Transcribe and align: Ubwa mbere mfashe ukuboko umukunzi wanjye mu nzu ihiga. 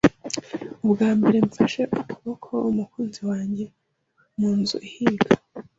Ubwa 0.85 1.09
mbere 1.17 1.37
mfashe 1.47 1.81
ukuboko 1.99 2.51
umukunzi 2.71 3.21
wanjye 3.29 3.65
mu 4.37 4.49
nzu 4.59 4.77
ihiga. 4.89 5.29